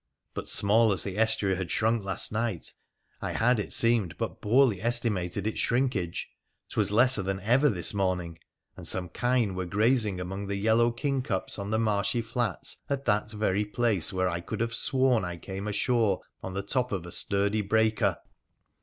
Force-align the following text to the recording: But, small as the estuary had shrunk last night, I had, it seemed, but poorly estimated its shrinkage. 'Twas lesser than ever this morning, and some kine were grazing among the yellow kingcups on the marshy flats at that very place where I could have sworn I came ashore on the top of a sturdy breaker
But, 0.33 0.47
small 0.49 0.91
as 0.91 1.03
the 1.03 1.15
estuary 1.15 1.57
had 1.57 1.69
shrunk 1.69 2.03
last 2.03 2.31
night, 2.31 2.73
I 3.21 3.33
had, 3.33 3.59
it 3.59 3.71
seemed, 3.71 4.17
but 4.17 4.41
poorly 4.41 4.81
estimated 4.81 5.45
its 5.45 5.59
shrinkage. 5.59 6.27
'Twas 6.69 6.89
lesser 6.91 7.21
than 7.21 7.39
ever 7.41 7.69
this 7.69 7.93
morning, 7.93 8.39
and 8.75 8.87
some 8.87 9.09
kine 9.09 9.53
were 9.53 9.67
grazing 9.67 10.19
among 10.19 10.47
the 10.47 10.55
yellow 10.55 10.89
kingcups 10.89 11.59
on 11.59 11.69
the 11.69 11.77
marshy 11.77 12.23
flats 12.23 12.77
at 12.89 13.05
that 13.05 13.29
very 13.29 13.63
place 13.63 14.11
where 14.11 14.27
I 14.27 14.41
could 14.41 14.59
have 14.59 14.73
sworn 14.73 15.23
I 15.23 15.37
came 15.37 15.67
ashore 15.67 16.21
on 16.41 16.55
the 16.55 16.63
top 16.63 16.91
of 16.91 17.05
a 17.05 17.11
sturdy 17.11 17.61
breaker 17.61 18.17